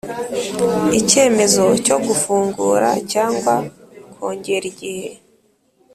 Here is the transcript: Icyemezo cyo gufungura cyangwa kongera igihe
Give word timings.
Icyemezo 0.99 1.63
cyo 1.85 1.97
gufungura 2.05 2.89
cyangwa 3.11 3.53
kongera 4.13 4.65
igihe 4.71 5.07